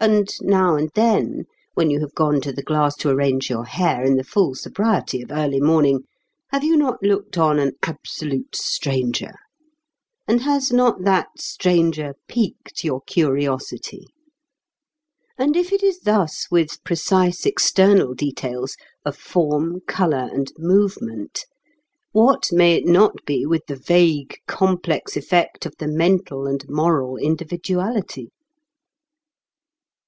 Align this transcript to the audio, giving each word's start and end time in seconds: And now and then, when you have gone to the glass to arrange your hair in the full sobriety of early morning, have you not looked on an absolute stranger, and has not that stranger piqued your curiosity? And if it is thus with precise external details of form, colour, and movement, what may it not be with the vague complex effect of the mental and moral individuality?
And 0.00 0.28
now 0.42 0.76
and 0.76 0.90
then, 0.94 1.46
when 1.74 1.90
you 1.90 1.98
have 2.02 2.14
gone 2.14 2.40
to 2.42 2.52
the 2.52 2.62
glass 2.62 2.94
to 2.98 3.08
arrange 3.08 3.50
your 3.50 3.64
hair 3.64 4.04
in 4.04 4.14
the 4.14 4.22
full 4.22 4.54
sobriety 4.54 5.22
of 5.22 5.32
early 5.32 5.58
morning, 5.60 6.04
have 6.52 6.62
you 6.62 6.76
not 6.76 7.02
looked 7.02 7.36
on 7.36 7.58
an 7.58 7.72
absolute 7.82 8.54
stranger, 8.54 9.32
and 10.28 10.42
has 10.42 10.72
not 10.72 11.02
that 11.02 11.30
stranger 11.40 12.14
piqued 12.28 12.84
your 12.84 13.00
curiosity? 13.08 14.06
And 15.36 15.56
if 15.56 15.72
it 15.72 15.82
is 15.82 15.98
thus 15.98 16.46
with 16.48 16.80
precise 16.84 17.44
external 17.44 18.14
details 18.14 18.76
of 19.04 19.16
form, 19.16 19.80
colour, 19.88 20.30
and 20.32 20.52
movement, 20.58 21.44
what 22.12 22.52
may 22.52 22.74
it 22.76 22.86
not 22.86 23.16
be 23.26 23.44
with 23.46 23.66
the 23.66 23.74
vague 23.74 24.38
complex 24.46 25.16
effect 25.16 25.66
of 25.66 25.74
the 25.80 25.88
mental 25.88 26.46
and 26.46 26.64
moral 26.68 27.16
individuality? 27.16 28.30